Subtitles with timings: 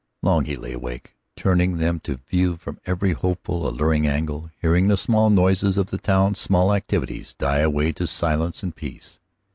[0.23, 4.97] Long he lay awake turning them to view from every hopeful, alluring angle, hearing the
[4.97, 9.19] small noises of the town's small activities die away to silence and peace.